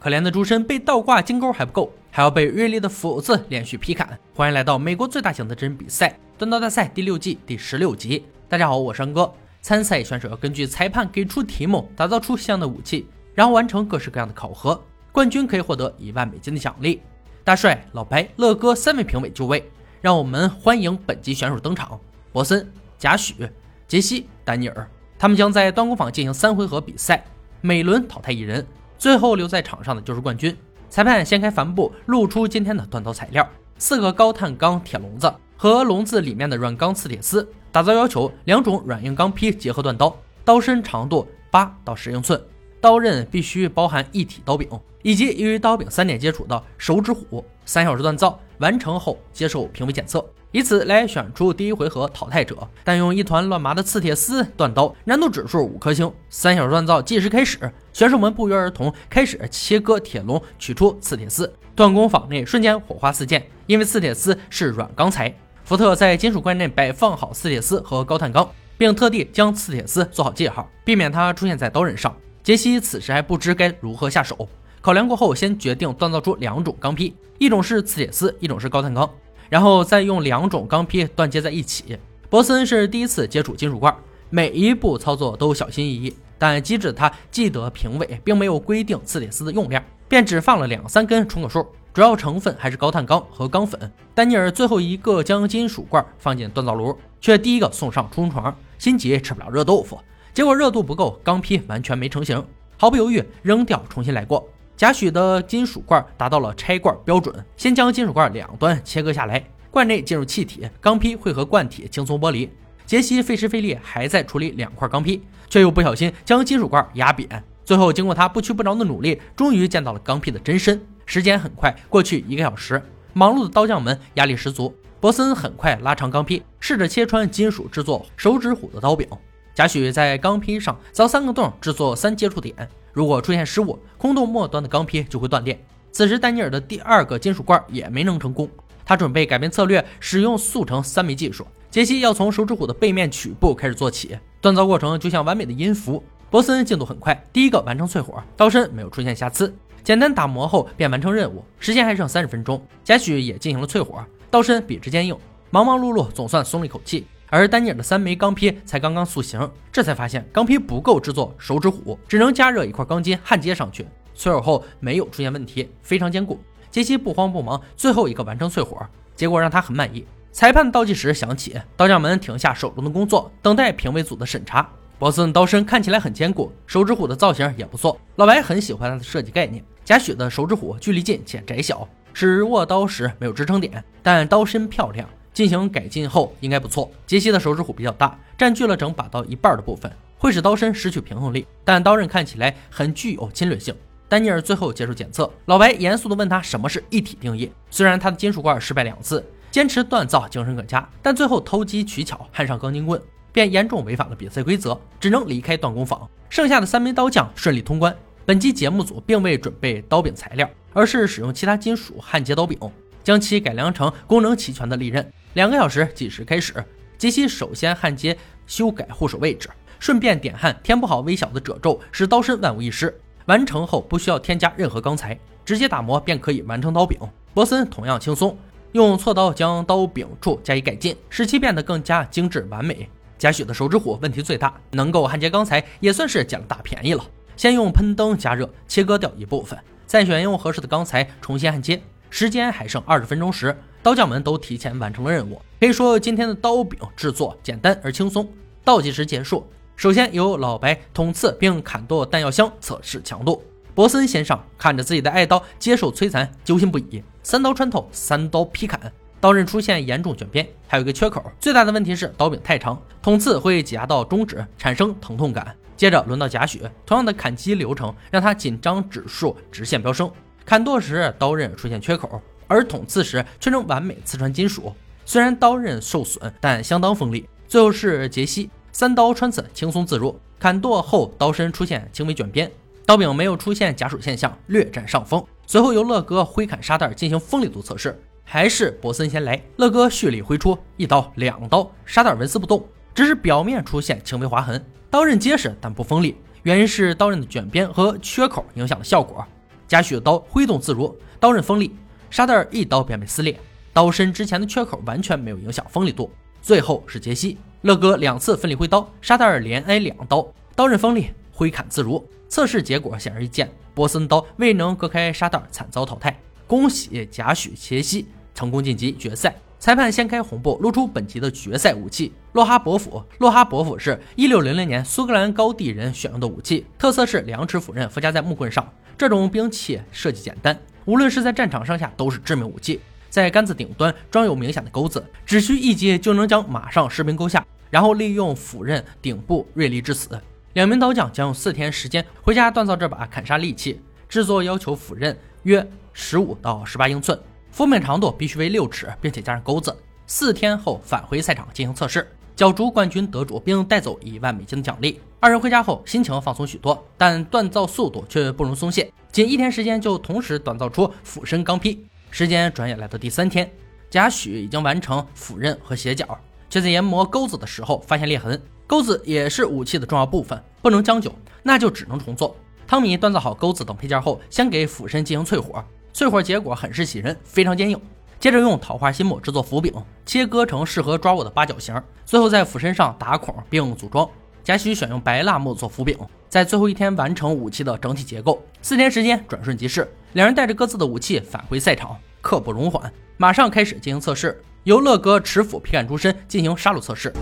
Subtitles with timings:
[0.00, 4.16] 可怜的朱身被倒挂金钩还不够，还要被锐利的斧子连续劈砍。
[4.32, 8.24] 欢迎来到美国最大型的真人比赛——断刀大赛第六季第十六集。
[8.48, 9.32] 大家好，我是安哥。
[9.60, 14.80] 参赛选手要根据裁判给出题目，打造出相应的武器，然后完成各式各样的考核。
[15.10, 17.02] 冠军可以获得一万美金的奖励。
[17.42, 19.68] 大帅、老白、乐哥三位评委就位。
[20.00, 21.98] 让我们欢迎本集选手登场：
[22.30, 23.50] 博森、贾诩、
[23.88, 24.88] 杰西、丹尼尔。
[25.18, 27.24] 他们将在端公坊进行三回合比赛，
[27.60, 28.64] 每轮淘汰一人。
[28.98, 30.54] 最后留在场上的就是冠军。
[30.90, 33.48] 裁判掀开帆布，露出今天的锻刀材料：
[33.78, 37.48] 四个高碳钢铁笼子和笼子里面的软钢磁铁丝。
[37.70, 42.42] 打造要求两种软硬钢坯结合锻刀，刀身长度八到十英寸，
[42.80, 44.68] 刀刃必须包含一体刀柄，
[45.02, 47.44] 以及与刀柄三点接触的手指虎。
[47.66, 50.24] 三小时锻造完成后，接受评委检测。
[50.50, 56.10] 以此来选出第一回合淘汰者，但用一团乱麻的刺铁丝锻刀，难度指数五颗星。
[56.30, 61.52] 三小时锻造计时开始，选手们不约而同开始切割铁笼，取出刺铁丝。
[61.76, 65.32] 锻工坊内瞬间火花四溅，因为刺铁丝是软钢材。
[65.64, 72.16] 福特在金属罐内摆放好刺铁丝和高碳钢，并特地将刺铁丝做好记号，避免它出现在刀刃上。
[72.42, 74.48] 杰西此时还不知该如何下手，
[74.80, 79.08] 考量过后，先决定锻造出两种钢坯，一种是刺铁丝，一种是高碳钢。
[79.48, 81.98] 然后再用两种钢坯断接在一起。
[82.30, 83.94] 博森是第一次接触金属罐，
[84.30, 86.14] 每一步操作都小心翼翼。
[86.38, 91.66] 但机智的他记得评委并没有规定磁铁丝的用量，便只放了两三根充个数。
[91.92, 93.90] 主要成分还是高碳钢和钢粉。
[94.14, 99.98] 丹尼尔最后一个将金属罐放进锻造炉，却第一个送上冲床，心急吃不了热豆腐，
[100.32, 102.44] 结果热度不够，钢坯完全没成型，
[102.76, 104.46] 毫不犹豫扔掉，重新来过。
[104.78, 112.48] 贾诩的金属罐达到了拆罐标准，先将金属罐两端切割下来，罐内进入气体，钢坯会和罐体轻松剥离。
[112.86, 117.28] 杰西费时费力还在处理两块钢坯，却又不小心将金属罐压扁。
[117.64, 120.80] 最后经过他不屈不挠的努力，终于见到了钢坯的真身。
[121.04, 122.80] 时间很快过去一个小时，
[123.12, 124.72] 忙碌的刀匠们压力十足。
[125.00, 129.08] 博森很快拉长钢坯，试着切穿金属制作手指虎的刀柄。
[129.56, 132.54] 贾诩在钢坯上凿三个洞，制作三接触点。
[132.98, 135.56] 如果出现失误，空洞末端的钢坯就会断裂。
[135.92, 138.50] 此时，丹尼尔的第二个金属罐也没能成功。
[138.84, 141.46] 他准备改变策略，使用速成三枚技术。
[141.70, 146.02] 杰西要从手指虎的背面曲部开始做起，锻造过程就像完美的音符。
[146.28, 149.54] 博森进度很快，第一个完成淬火，刀身没有出现瑕疵，
[149.84, 151.44] 简单打磨后便完成任务。
[151.60, 155.16] 时间还剩三十分钟，贾诩也进行了淬火，刀身笔直坚硬，
[155.50, 157.06] 忙忙碌碌总算松了一口气。
[157.30, 163.86] 而丹尼尔的三枚钢坯才刚刚塑形，这才发现钢坯不够制作手指虎，只能加热一块钢筋焊接上去。
[164.16, 166.40] 淬火后没有出现问题，非常坚固。
[166.70, 168.84] 杰西不慌不忙，最后一个完成淬火，
[169.14, 170.04] 结果让他很满意。
[170.32, 174.68] 裁判倒计时响起，刀匠们停下手中的工作，等待评委组的审查。
[174.98, 178.00] 博森的刀身看起来很坚固，手指虎的造型也不错。
[178.16, 179.62] 老白很喜欢他的设计概念。
[179.84, 185.08] 贾诩的手指虎距离近且窄小，使握刀时没有支撑点，但刀身漂亮。
[185.38, 186.90] 进行改进后应该不错。
[187.06, 189.88] 杰西的手指虎比较大，占据了整把刀一半的部分，
[190.18, 193.72] 会使刀身失去平衡力，但刀刃看起来很具有侵略性。
[194.08, 197.52] 丹尼尔最后接受检测，老白严肃地问他什么是一体定义。
[197.70, 203.00] 虽然他的金属罐失败两次，坚持锻造精神可嘉，但最后偷机取巧焊上钢筋棍，
[203.30, 206.10] 便严重违反了比赛规则，只能离开锻工坊。
[206.28, 207.96] 剩下的三名刀匠顺利通关。
[208.26, 212.58] 本期节目组并未准备刀柄材料，而是使用其他金属焊接刀柄。
[213.04, 215.10] 将其改良成功能齐全的利刃。
[215.38, 216.52] 两个小时计时开始，
[216.98, 218.18] 杰西首先焊接
[218.48, 222.92] 修改护手位置，顺便点焊填补好微小的褶皱，使刀身万无一失。
[223.26, 226.98] 完成后不需要添加任何钢材，直接打磨便可以完成刀柄。
[227.34, 228.36] 博森同样轻松，
[228.72, 232.90] 用锉刀将刀柄处加以改进，使其变得更加精致完美。
[233.16, 237.04] 贾诩的手指虎问题最大，能够焊接钢材也算是捡了大便宜了。
[237.36, 239.56] 先用喷灯加热切割掉一部分，
[239.86, 241.80] 再选用合适的钢材重新焊接。
[242.10, 245.40] 时间还剩二十分钟时，刀匠们都提前完成了任务。
[245.60, 248.28] 可以说，今天的刀柄制作简单而轻松。
[248.64, 249.46] 倒计时结束，
[249.76, 253.42] 首先由老白捅刺并砍剁弹药箱测试强度。
[253.74, 257.02] 博森先上，看着自己的爱刀接受摧残，揪心不已。
[257.22, 261.22] 三刀穿透，三刀劈砍，刀刃出现严重卷边，还有一个缺口。
[261.38, 265.54] 最大的问题是刀柄太长，捅刺会挤压到中指，产生疼痛感。
[265.76, 270.10] 接着轮到贾诩，同样的砍击流程让他紧张指数直线飙升。
[270.48, 274.74] 砍剁时刀刃出现缺口，而捅刺时却能完美刺穿金属。
[275.04, 277.28] 虽然刀刃受损，但相当锋利。
[277.46, 280.18] 最后是杰西，三刀穿刺轻松自如。
[280.38, 282.50] 砍剁后刀身出现轻微卷边，
[282.86, 285.22] 刀柄没有出现夹手现象，略占上风。
[285.46, 289.38] 随后由乐哥挥砍沙袋进行锋利度测试，还是博森先来。
[289.56, 294.64] 乐哥蓄力挥出一刀、两刀，沙袋纹丝不动，只是表面出现轻微划痕。
[294.88, 299.22] 刀刃结实但不锋利，原因是刀刃的卷边和缺口影响了效果。
[299.68, 301.76] 贾诩的刀挥动自如，刀刃锋利，
[302.08, 303.38] 沙德尔一刀便被撕裂，
[303.74, 306.10] 刀身之前的缺口完全没有影响锋利度。
[306.40, 310.26] 最后是杰西，乐哥两次奋力挥刀，沙德尔连挨两刀，
[310.56, 312.02] 刀刃锋利，挥砍自如。
[312.30, 316.18] 测试结果显而易见，波森刀未能割开沙德尔，惨遭淘汰。
[316.46, 319.34] 恭喜贾诩、杰西成功晋级决赛。
[319.58, 323.02] 裁判掀开红布，露出本集的决赛武器——洛哈伯斧。
[323.18, 328.72] 洛哈伯斧是一六零零年苏格兰高地人选用的武器，特色是两尺斧刃附加在木棍上。
[328.98, 332.80] 这种兵器设计简单，无论是在战场上下都是致命武器。
[333.08, 340.20] 在杆子顶端装有明显的钩子，只需一击就能将马上士兵勾下，然后利用斧刃顶部锐利致死。
[340.54, 347.16] 两名刀匠将用四天时间回家锻造这把砍杀利器，制作要求斧刃约十五到十八英寸。
[347.52, 349.74] 斧柄长度必须为六尺，并且加上钩子。
[350.08, 355.00] 四天后返回赛场进行测试，角逐冠军得主，并带走一万美金的奖励。
[355.20, 358.92] 二人回家后心情放松许多，但锻造速度却不容松懈。
[359.10, 361.76] 仅一天时间就同时锻造出斧身钢坯。
[362.08, 363.50] 时间转眼来到第三天，
[363.90, 366.06] 贾诩已经完成斧刃和斜角，
[366.48, 368.40] 却在研磨钩子的时候发现裂痕。
[368.64, 371.12] 钩子也是武器的重要部分，不能将就，
[371.42, 372.36] 那就只能重做。
[372.68, 375.64] 汤米锻造好钩子等配件后，先给斧身进行淬火。
[375.92, 377.80] 淬火结果很是喜人，非常坚硬。
[378.20, 379.72] 接着用桃花心木制作斧柄，
[380.06, 381.74] 切割成适合抓握的八角形，
[382.04, 384.08] 最后在斧身上打孔并组装。
[384.48, 385.94] 贾诩选用白蜡木做斧柄，
[386.26, 388.42] 在最后一天完成武器的整体结构。
[388.62, 394.42] 四天时间转瞬即逝，两人带着各自的武器返回赛场，刻不容缓，马上开始进行测试。
[394.64, 397.12] 由乐哥持斧劈砍出身进行杀戮测试。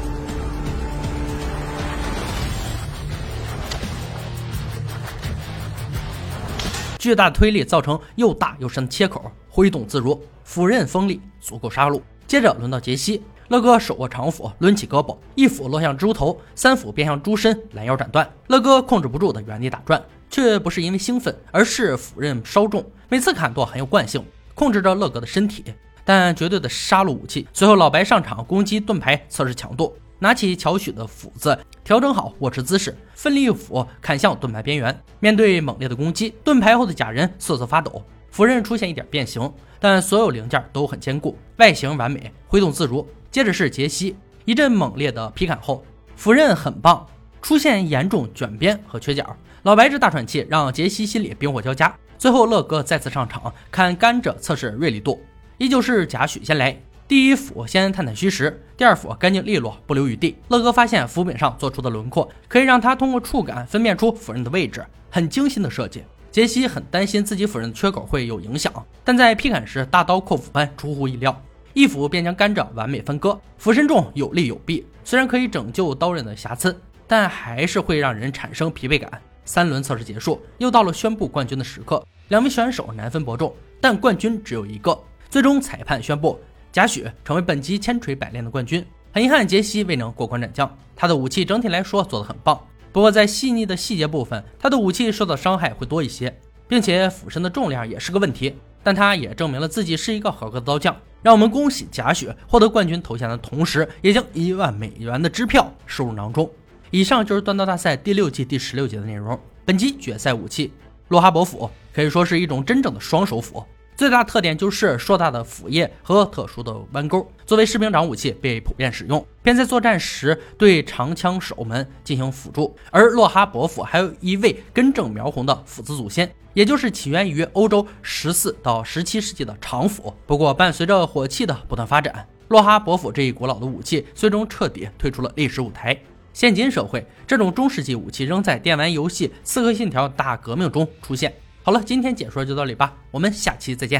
[6.96, 12.00] 巨大的推力造成又大又深的切口，挥动自如，斧刃锋利，足够杀戮。
[12.28, 18.28] 接着轮到杰西，乐哥手握长斧，抡起胳膊，一斧落向猪头，三斧便向猪身拦腰斩断。
[18.48, 25.64] 乐哥控制不住的原地打转，却不是因为兴奋，而是斧刃稍重，每次砍剁很有惯性，控制着乐哥的身体，
[26.04, 27.46] 但绝对的杀戮武器。
[27.52, 29.96] 随后老白上场攻击盾牌，测试强度。
[30.18, 34.98] 拿起乔许的斧子，调整好握持姿势，奋力一斧砍向盾牌边缘。
[35.20, 43.06] 面对猛烈的攻击，盾牌后的假人瑟瑟发抖，斧刃出现一点变形，但所有零件都很坚固，外形完美，挥动自如。
[43.30, 45.84] 接着是杰西，一阵猛烈的劈砍后，
[46.16, 47.06] 斧刃很棒，
[47.42, 49.36] 出现严重卷边和缺角。
[49.62, 51.94] 老白这大喘气让杰西心里冰火交加。
[52.18, 55.20] 最后乐哥再次上场砍甘蔗测试锐利度，
[55.58, 56.74] 依旧是贾诩先来。
[57.06, 60.36] 第一斧先探探虚实，第二斧干净利落，不留余地。
[60.48, 66.02] 乐哥发现斧柄上做出的轮廓，可以让他通过触感分辨出斧刃的位置，很精心的设计。
[66.30, 68.72] 杰西很担心自己斧刃的缺口会有影响，
[69.04, 71.42] 但在劈砍时大刀阔斧般出乎意料，
[71.72, 73.38] 一斧便将甘蔗完美分割。
[73.58, 79.10] 斧身重有利有弊，虽然可以拯救刀刃的瑕疵，但还是会让人产生疲惫感。
[79.44, 84.98] 三轮测试结束，又到了宣布冠军的时刻，两位选手难分伯仲，但冠军只有一个。
[85.30, 86.38] 最终裁判宣布。
[86.72, 90.70] 贾诩成为本集千锤百炼的冠军，很遗憾杰西未能过关斩将。
[90.94, 92.60] 他的武器整体来说做得很棒，
[92.96, 96.34] 不过在细腻的细节部分，他的武器受到伤害会多一些，
[96.66, 98.54] 并且斧身的重量也是个问题。
[98.82, 100.96] 但他也证明了自己是一个合格的刀匠。
[101.22, 106.50] 让我们恭喜贾诩获得冠军头衔的同时，也将一万美元的支票收入囊中。
[106.90, 109.38] 以上就是锻刀大赛第六季第十六节的内容。
[109.66, 110.72] 本集决赛武器
[111.08, 113.62] 洛哈伯斧可以说是一种真正的双手斧。
[113.96, 122.76] 最大特点就是硕大的斧叶和特殊的弯钩，作为士兵长武器被普遍使用，便在作战时对长枪手们进行辅助。
[122.90, 130.12] 而洛哈伯斧还有一位根正苗红的斧子祖先，也就是起源于欧洲十四到十七世纪的长斧。
[130.26, 135.98] 不过，伴随着火器的不断发展，洛哈伯斧这一古老的武器最终彻底退出了历史舞台。
[136.34, 141.32] 现今社会，这种中世纪武器仍在电玩游戏《刺客信条：大革命》中出现。
[141.66, 143.94] 好了，今天解说就到这里吧，我们下期再见。